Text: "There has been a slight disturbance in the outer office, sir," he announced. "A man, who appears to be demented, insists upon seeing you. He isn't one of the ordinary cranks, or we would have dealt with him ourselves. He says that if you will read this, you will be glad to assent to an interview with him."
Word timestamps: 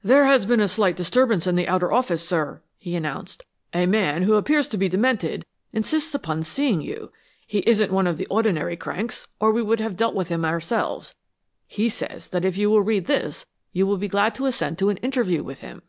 "There 0.00 0.26
has 0.26 0.46
been 0.46 0.60
a 0.60 0.68
slight 0.68 0.96
disturbance 0.96 1.44
in 1.44 1.56
the 1.56 1.66
outer 1.66 1.90
office, 1.90 2.24
sir," 2.24 2.62
he 2.78 2.94
announced. 2.94 3.42
"A 3.74 3.86
man, 3.86 4.22
who 4.22 4.34
appears 4.34 4.68
to 4.68 4.78
be 4.78 4.88
demented, 4.88 5.44
insists 5.72 6.14
upon 6.14 6.44
seeing 6.44 6.80
you. 6.82 7.10
He 7.48 7.58
isn't 7.68 7.90
one 7.92 8.06
of 8.06 8.16
the 8.16 8.26
ordinary 8.26 8.76
cranks, 8.76 9.26
or 9.40 9.50
we 9.50 9.62
would 9.62 9.80
have 9.80 9.96
dealt 9.96 10.14
with 10.14 10.28
him 10.28 10.44
ourselves. 10.44 11.16
He 11.66 11.88
says 11.88 12.28
that 12.28 12.44
if 12.44 12.56
you 12.56 12.70
will 12.70 12.82
read 12.82 13.06
this, 13.06 13.44
you 13.72 13.88
will 13.88 13.98
be 13.98 14.06
glad 14.06 14.36
to 14.36 14.46
assent 14.46 14.78
to 14.78 14.88
an 14.88 14.98
interview 14.98 15.42
with 15.42 15.62
him." 15.62 15.82